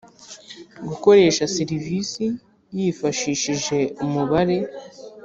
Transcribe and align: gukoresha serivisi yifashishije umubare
gukoresha 0.87 1.43
serivisi 1.55 2.23
yifashishije 2.77 3.79
umubare 4.05 4.57